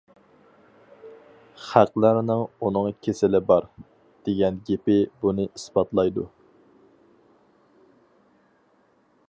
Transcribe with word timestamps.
خەقلەرنىڭ 1.65 2.39
ئۇنىڭ 2.67 2.89
كېسىلى 3.07 3.41
بار، 3.51 3.67
دېگەن 4.29 4.57
گېپى 4.71 4.97
بۇنى 5.25 5.47
ئىسپاتلايدۇ. 5.51 6.27